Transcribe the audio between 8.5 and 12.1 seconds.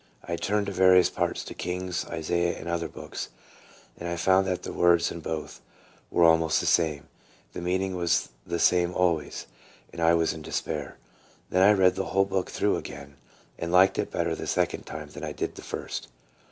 same always, and I was in despair. Then I read the